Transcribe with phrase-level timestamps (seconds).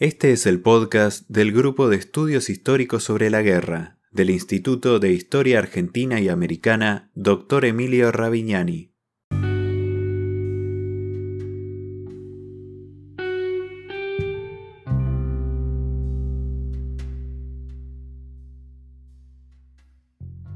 [0.00, 5.12] Este es el podcast del Grupo de Estudios Históricos sobre la Guerra del Instituto de
[5.12, 7.66] Historia Argentina y Americana, Dr.
[7.66, 8.94] Emilio Ravignani.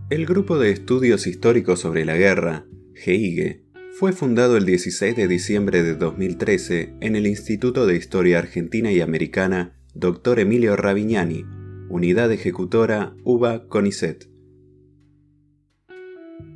[0.09, 2.65] El Grupo de Estudios Históricos sobre la Guerra,
[2.95, 3.64] GEIGE,
[3.97, 9.01] fue fundado el 16 de diciembre de 2013 en el Instituto de Historia Argentina y
[9.01, 10.41] Americana Dr.
[10.41, 11.45] Emilio Ravignani,
[11.89, 14.29] Unidad Ejecutora UBA CONICET.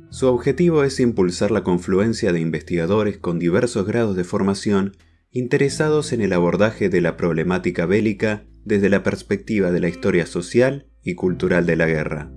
[0.09, 4.97] Su objetivo es impulsar la confluencia de investigadores con diversos grados de formación
[5.31, 10.87] interesados en el abordaje de la problemática bélica desde la perspectiva de la historia social
[11.03, 12.33] y cultural de la guerra.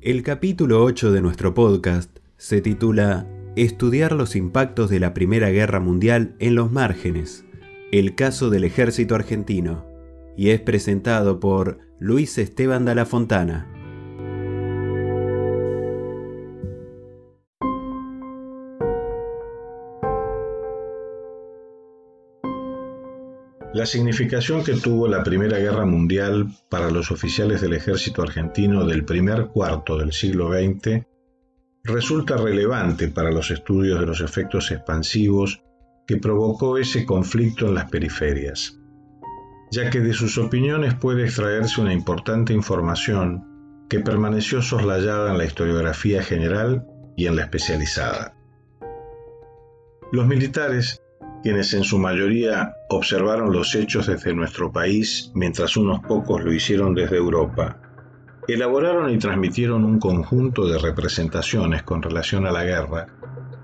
[0.00, 5.78] El capítulo 8 de nuestro podcast se titula Estudiar los impactos de la Primera Guerra
[5.78, 7.44] Mundial en los márgenes,
[7.92, 9.84] el caso del ejército argentino,
[10.38, 13.70] y es presentado por Luis Esteban de la Fontana.
[23.74, 29.04] La significación que tuvo la Primera Guerra Mundial para los oficiales del ejército argentino del
[29.04, 31.09] primer cuarto del siglo XX
[31.84, 35.62] resulta relevante para los estudios de los efectos expansivos
[36.06, 38.78] que provocó ese conflicto en las periferias,
[39.70, 43.46] ya que de sus opiniones puede extraerse una importante información
[43.88, 48.36] que permaneció soslayada en la historiografía general y en la especializada.
[50.12, 51.02] Los militares,
[51.42, 56.94] quienes en su mayoría observaron los hechos desde nuestro país mientras unos pocos lo hicieron
[56.94, 57.80] desde Europa,
[58.52, 63.06] elaboraron y transmitieron un conjunto de representaciones con relación a la guerra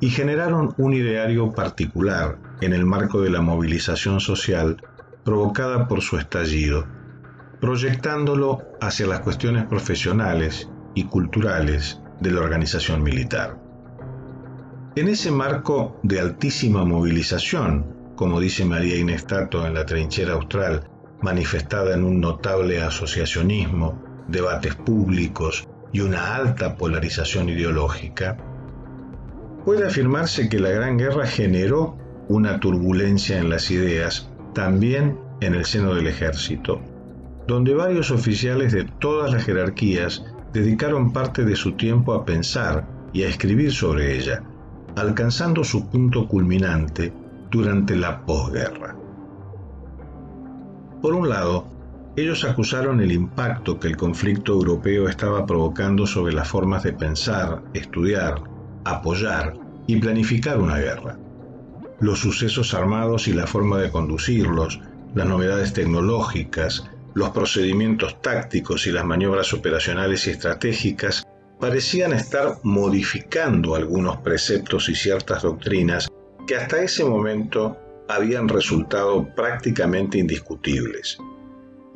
[0.00, 4.76] y generaron un ideario particular en el marco de la movilización social
[5.24, 6.86] provocada por su estallido,
[7.60, 13.58] proyectándolo hacia las cuestiones profesionales y culturales de la organización militar.
[14.94, 20.88] En ese marco de altísima movilización, como dice María Inestato en la trinchera austral,
[21.20, 28.36] manifestada en un notable asociacionismo, debates públicos y una alta polarización ideológica,
[29.64, 31.96] puede afirmarse que la Gran Guerra generó
[32.28, 36.80] una turbulencia en las ideas, también en el seno del ejército,
[37.46, 43.22] donde varios oficiales de todas las jerarquías dedicaron parte de su tiempo a pensar y
[43.22, 44.42] a escribir sobre ella,
[44.96, 47.12] alcanzando su punto culminante
[47.50, 48.96] durante la posguerra.
[51.02, 51.66] Por un lado,
[52.16, 57.62] ellos acusaron el impacto que el conflicto europeo estaba provocando sobre las formas de pensar,
[57.74, 58.42] estudiar,
[58.84, 59.52] apoyar
[59.86, 61.18] y planificar una guerra.
[62.00, 64.80] Los sucesos armados y la forma de conducirlos,
[65.14, 71.22] las novedades tecnológicas, los procedimientos tácticos y las maniobras operacionales y estratégicas
[71.60, 76.08] parecían estar modificando algunos preceptos y ciertas doctrinas
[76.46, 77.76] que hasta ese momento
[78.08, 81.18] habían resultado prácticamente indiscutibles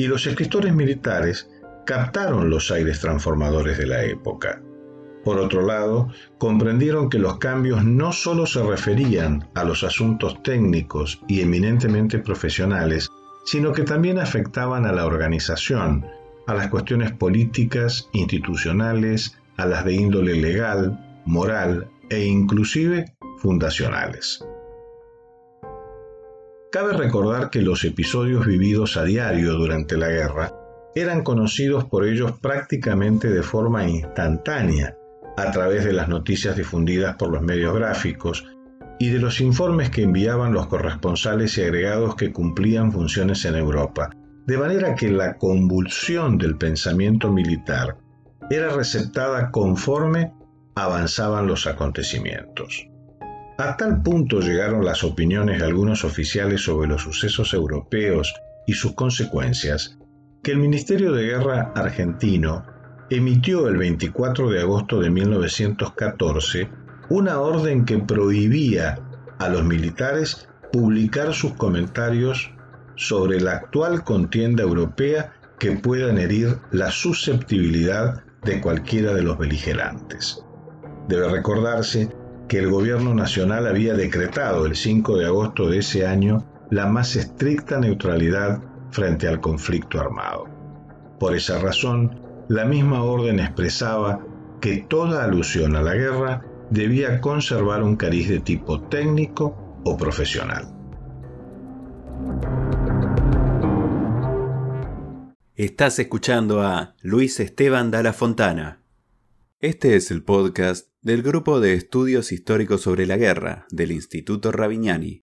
[0.01, 1.51] y los escritores militares
[1.85, 4.63] captaron los aires transformadores de la época.
[5.27, 11.21] Por otro lado, comprendieron que los cambios no solo se referían a los asuntos técnicos
[11.29, 13.11] y eminentemente profesionales,
[13.45, 16.07] sino que también afectaban a la organización,
[16.47, 23.05] a las cuestiones políticas, institucionales, a las de índole legal, moral e inclusive
[23.37, 24.43] fundacionales.
[26.73, 30.55] Cabe recordar que los episodios vividos a diario durante la guerra
[30.95, 34.97] eran conocidos por ellos prácticamente de forma instantánea
[35.37, 38.47] a través de las noticias difundidas por los medios gráficos
[39.01, 44.11] y de los informes que enviaban los corresponsales y agregados que cumplían funciones en Europa,
[44.47, 47.97] de manera que la convulsión del pensamiento militar
[48.49, 50.33] era receptada conforme
[50.77, 52.90] avanzaban los acontecimientos.
[53.61, 58.35] A tal punto llegaron las opiniones de algunos oficiales sobre los sucesos europeos
[58.67, 59.99] y sus consecuencias,
[60.43, 62.65] que el Ministerio de Guerra argentino
[63.11, 66.71] emitió el 24 de agosto de 1914
[67.11, 68.99] una orden que prohibía
[69.39, 72.55] a los militares publicar sus comentarios
[72.97, 80.43] sobre la actual contienda europea que puedan herir la susceptibilidad de cualquiera de los beligerantes.
[81.09, 82.09] Debe recordarse
[82.51, 87.15] que el gobierno nacional había decretado el 5 de agosto de ese año la más
[87.15, 88.61] estricta neutralidad
[88.91, 90.49] frente al conflicto armado.
[91.21, 94.27] Por esa razón, la misma orden expresaba
[94.61, 100.75] que toda alusión a la guerra debía conservar un cariz de tipo técnico o profesional.
[105.55, 108.80] Estás escuchando a Luis Esteban Dalla Fontana.
[109.63, 115.23] Este es el podcast del Grupo de Estudios Históricos sobre la Guerra del Instituto Ravignani.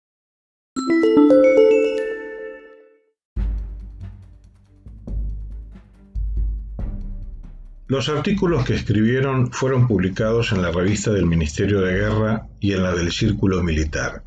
[7.87, 12.83] Los artículos que escribieron fueron publicados en la revista del Ministerio de Guerra y en
[12.83, 14.25] la del Círculo Militar,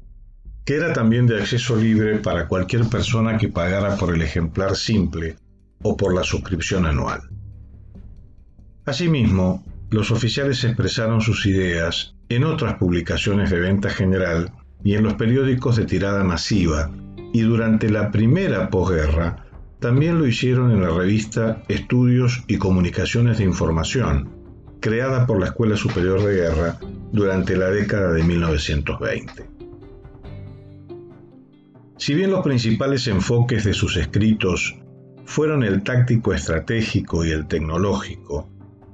[0.66, 5.36] que era también de acceso libre para cualquier persona que pagara por el ejemplar simple
[5.84, 7.22] o por la suscripción anual.
[8.84, 14.54] Asimismo, los oficiales expresaron sus ideas en otras publicaciones de venta general
[14.84, 16.90] y en los periódicos de tirada masiva,
[17.34, 19.46] y durante la primera posguerra
[19.80, 24.30] también lo hicieron en la revista Estudios y Comunicaciones de Información,
[24.80, 26.80] creada por la Escuela Superior de Guerra
[27.12, 29.50] durante la década de 1920.
[31.98, 34.80] Si bien los principales enfoques de sus escritos
[35.26, 38.50] fueron el táctico estratégico y el tecnológico.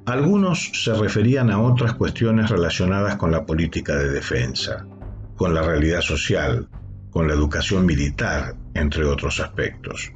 [0.07, 4.87] Algunos se referían a otras cuestiones relacionadas con la política de defensa,
[5.35, 6.69] con la realidad social,
[7.09, 10.13] con la educación militar, entre otros aspectos.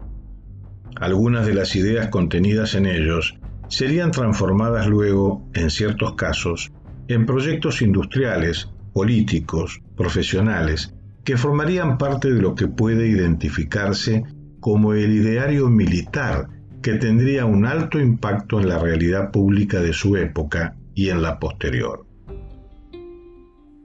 [0.96, 6.72] Algunas de las ideas contenidas en ellos serían transformadas luego, en ciertos casos,
[7.10, 10.96] en proyectos industriales, políticos, profesionales,
[11.26, 14.24] que formarían parte de lo que puede identificarse
[14.62, 16.48] como el ideario militar
[16.82, 21.40] que tendría un alto impacto en la realidad pública de su época y en la
[21.40, 22.06] posterior.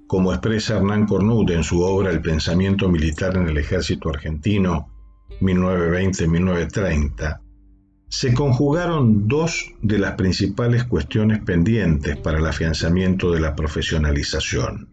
[0.06, 4.88] Como expresa Hernán Cornut en su obra El pensamiento militar en el ejército argentino,
[5.40, 7.40] 1920-1930,
[8.08, 14.88] se conjugaron dos de las principales cuestiones pendientes para el afianzamiento de la profesionalización,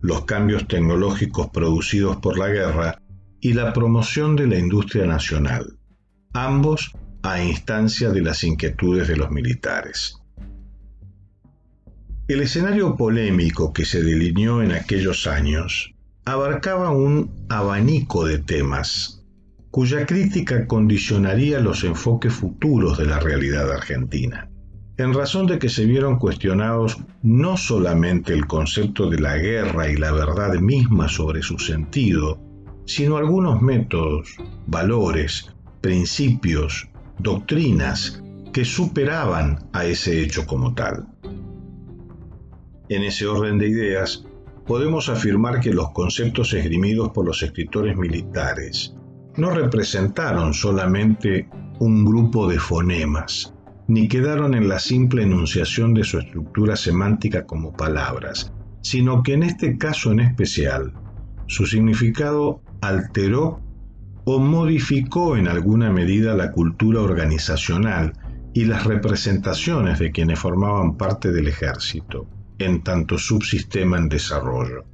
[0.00, 3.02] los cambios tecnológicos producidos por la guerra
[3.40, 5.76] y la promoción de la industria nacional,
[6.32, 10.18] ambos a instancia de las inquietudes de los militares.
[12.28, 19.22] El escenario polémico que se delineó en aquellos años abarcaba un abanico de temas
[19.72, 24.50] cuya crítica condicionaría los enfoques futuros de la realidad argentina,
[24.98, 29.96] en razón de que se vieron cuestionados no solamente el concepto de la guerra y
[29.96, 32.38] la verdad misma sobre su sentido,
[32.84, 34.36] sino algunos métodos,
[34.66, 36.88] valores, principios,
[37.18, 38.22] doctrinas
[38.52, 41.06] que superaban a ese hecho como tal.
[42.88, 44.24] En ese orden de ideas,
[44.66, 48.94] podemos afirmar que los conceptos esgrimidos por los escritores militares
[49.36, 51.48] no representaron solamente
[51.78, 53.54] un grupo de fonemas,
[53.88, 59.44] ni quedaron en la simple enunciación de su estructura semántica como palabras, sino que en
[59.44, 60.92] este caso en especial,
[61.46, 63.60] su significado alteró
[64.24, 68.12] o modificó en alguna medida la cultura organizacional
[68.54, 72.28] y las representaciones de quienes formaban parte del ejército,
[72.58, 74.84] en tanto subsistema en desarrollo.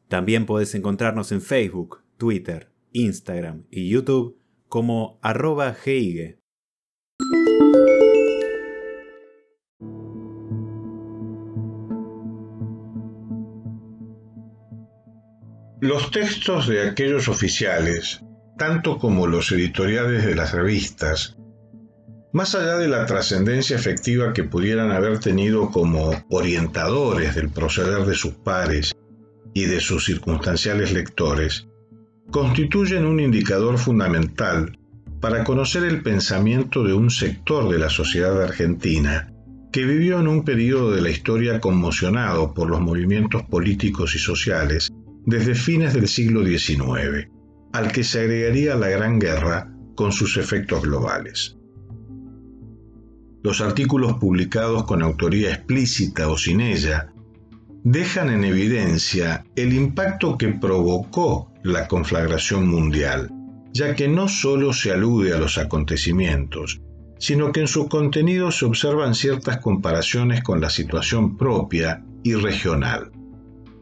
[0.08, 4.38] También podés encontrarnos en Facebook, Twitter, Instagram y YouTube
[4.68, 5.76] como arroba.
[15.80, 18.20] Los textos de aquellos oficiales,
[18.58, 21.36] tanto como los editoriales de las revistas,
[22.32, 28.16] más allá de la trascendencia efectiva que pudieran haber tenido como orientadores del proceder de
[28.16, 28.92] sus pares
[29.54, 31.68] y de sus circunstanciales lectores,
[32.32, 34.76] constituyen un indicador fundamental
[35.20, 39.32] para conocer el pensamiento de un sector de la sociedad argentina
[39.72, 44.90] que vivió en un periodo de la historia conmocionado por los movimientos políticos y sociales
[45.26, 47.28] desde fines del siglo XIX,
[47.72, 51.56] al que se agregaría la Gran Guerra con sus efectos globales.
[53.42, 57.12] Los artículos publicados con autoría explícita o sin ella
[57.84, 63.30] dejan en evidencia el impacto que provocó la conflagración mundial,
[63.72, 66.80] ya que no solo se alude a los acontecimientos,
[67.18, 73.10] sino que en su contenido se observan ciertas comparaciones con la situación propia y regional.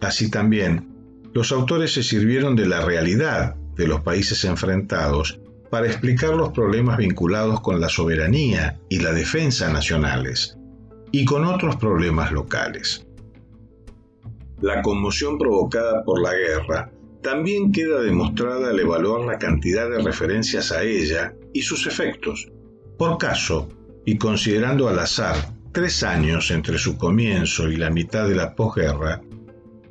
[0.01, 0.96] Así también,
[1.37, 5.39] los autores se sirvieron de la realidad de los países enfrentados
[5.69, 10.57] para explicar los problemas vinculados con la soberanía y la defensa nacionales,
[11.13, 13.07] y con otros problemas locales.
[14.63, 16.91] La conmoción provocada por la guerra
[17.23, 22.49] también queda demostrada al evaluar la cantidad de referencias a ella y sus efectos.
[22.97, 23.69] Por caso,
[24.07, 25.37] y considerando al azar
[25.73, 29.21] tres años entre su comienzo y la mitad de la posguerra,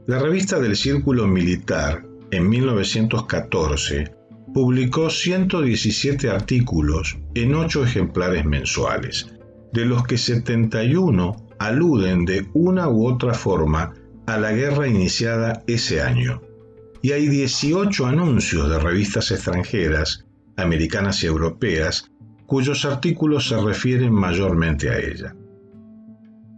[0.07, 4.13] la revista del Círculo Militar, en 1914,
[4.53, 9.33] publicó 117 artículos en ocho ejemplares mensuales,
[9.73, 13.93] de los que 71 aluden de una u otra forma
[14.27, 16.41] a la guerra iniciada ese año.
[17.01, 22.11] Y hay 18 anuncios de revistas extranjeras, americanas y europeas,
[22.45, 25.35] cuyos artículos se refieren mayormente a ella.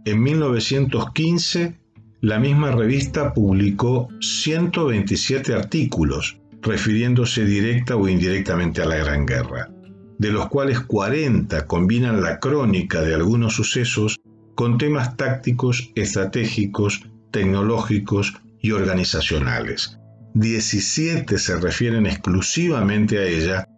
[0.04, 1.78] En 1915,
[2.20, 9.70] la misma revista publicó 127 artículos refiriéndose directa o indirectamente a la Gran Guerra
[10.18, 14.18] de los cuales 40 combinan la crónica de algunos sucesos
[14.54, 19.98] con temas tácticos, estratégicos, tecnológicos y organizacionales.
[20.34, 23.68] 17 se refieren exclusivamente a ella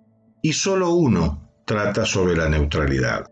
[0.42, 3.26] y solo uno trata sobre la neutralidad.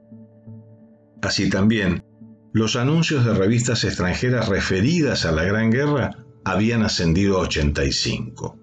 [1.22, 2.04] Así también,
[2.52, 8.58] los anuncios de revistas extranjeras referidas a la Gran Guerra habían ascendido a 85.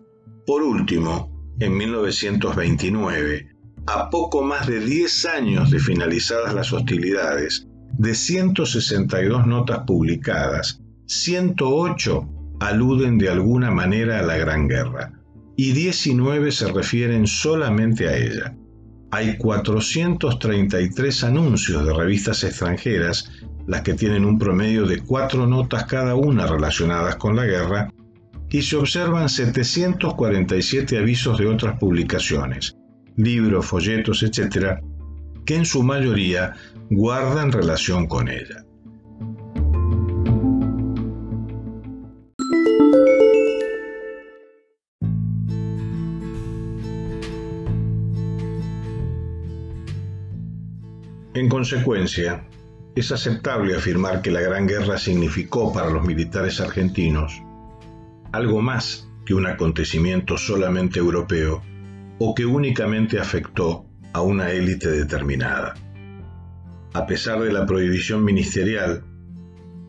[0.45, 3.49] Por último, en 1929,
[3.87, 12.29] a poco más de 10 años de finalizadas las hostilidades, de 162 notas publicadas, 108
[12.59, 15.13] aluden de alguna manera a la Gran Guerra
[15.55, 18.57] y 19 se refieren solamente a ella.
[19.11, 23.31] Hay 433 anuncios de revistas extranjeras,
[23.67, 27.89] las que tienen un promedio de cuatro notas cada una relacionadas con la guerra,
[28.49, 32.75] y se observan 747 avisos de otras publicaciones,
[33.17, 34.79] libros, folletos, etc.,
[35.45, 36.53] que en su mayoría
[36.89, 38.63] guardan relación con ella.
[51.33, 52.47] En consecuencia,
[52.95, 57.41] es aceptable afirmar que la Gran Guerra significó para los militares argentinos
[58.31, 61.63] algo más que un acontecimiento solamente europeo
[62.19, 65.73] o que únicamente afectó a una élite determinada.
[66.93, 69.03] A pesar de la prohibición ministerial,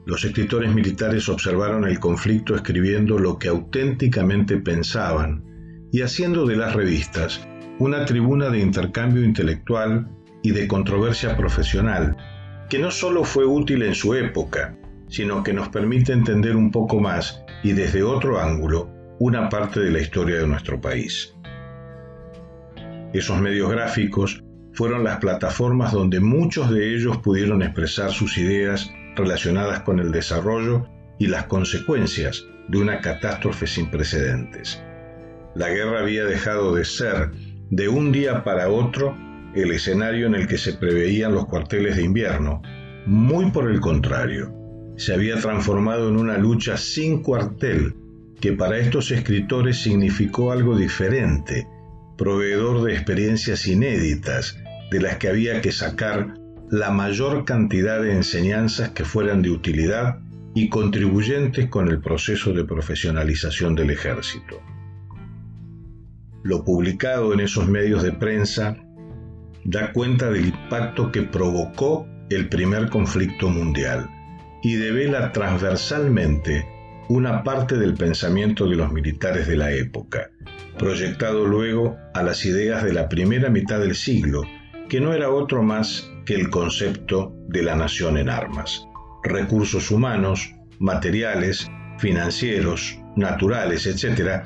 [0.06, 5.44] los escritores militares observaron el conflicto escribiendo lo que auténticamente pensaban
[5.92, 7.46] y haciendo de las revistas
[7.78, 10.08] una tribuna de intercambio intelectual
[10.42, 12.16] y de controversia profesional,
[12.68, 14.76] que no solo fue útil en su época,
[15.08, 19.90] sino que nos permite entender un poco más y desde otro ángulo una parte de
[19.90, 21.34] la historia de nuestro país.
[23.12, 24.42] Esos medios gráficos
[24.72, 30.86] fueron las plataformas donde muchos de ellos pudieron expresar sus ideas relacionadas con el desarrollo
[31.18, 34.82] y las consecuencias de una catástrofe sin precedentes.
[35.54, 37.30] La guerra había dejado de ser,
[37.70, 39.16] de un día para otro,
[39.62, 42.62] el escenario en el que se preveían los cuarteles de invierno.
[43.06, 44.54] Muy por el contrario,
[44.96, 47.94] se había transformado en una lucha sin cuartel,
[48.40, 51.66] que para estos escritores significó algo diferente,
[52.18, 54.58] proveedor de experiencias inéditas,
[54.90, 56.34] de las que había que sacar
[56.70, 60.20] la mayor cantidad de enseñanzas que fueran de utilidad
[60.54, 64.60] y contribuyentes con el proceso de profesionalización del ejército.
[66.42, 68.78] Lo publicado en esos medios de prensa
[69.68, 74.08] da cuenta del impacto que provocó el primer conflicto mundial
[74.62, 76.68] y devela transversalmente
[77.08, 80.30] una parte del pensamiento de los militares de la época,
[80.78, 84.42] proyectado luego a las ideas de la primera mitad del siglo,
[84.88, 88.86] que no era otro más que el concepto de la nación en armas.
[89.24, 91.68] Recursos humanos, materiales,
[91.98, 94.44] financieros, naturales, etc.,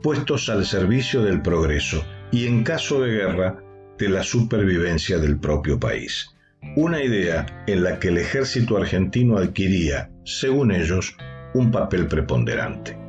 [0.00, 3.64] puestos al servicio del progreso y, en caso de guerra,
[4.00, 6.30] de la supervivencia del propio país.
[6.74, 11.16] Una idea en la que el ejército argentino adquiría, según ellos,
[11.52, 12.99] un papel preponderante.